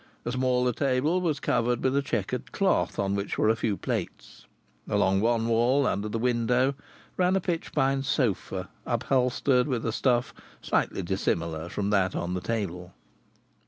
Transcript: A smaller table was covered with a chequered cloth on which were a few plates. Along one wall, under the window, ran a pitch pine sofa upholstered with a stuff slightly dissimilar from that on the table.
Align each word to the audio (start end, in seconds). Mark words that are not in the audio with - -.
A 0.25 0.31
smaller 0.31 0.73
table 0.73 1.21
was 1.21 1.39
covered 1.39 1.83
with 1.83 1.95
a 1.95 2.01
chequered 2.01 2.51
cloth 2.51 2.97
on 2.97 3.13
which 3.13 3.37
were 3.37 3.49
a 3.49 3.55
few 3.55 3.77
plates. 3.77 4.47
Along 4.89 5.21
one 5.21 5.47
wall, 5.47 5.85
under 5.85 6.09
the 6.09 6.17
window, 6.17 6.73
ran 7.17 7.35
a 7.35 7.39
pitch 7.39 7.71
pine 7.71 8.01
sofa 8.01 8.69
upholstered 8.87 9.67
with 9.67 9.85
a 9.85 9.91
stuff 9.91 10.33
slightly 10.59 11.03
dissimilar 11.03 11.69
from 11.69 11.91
that 11.91 12.15
on 12.15 12.33
the 12.33 12.41
table. 12.41 12.95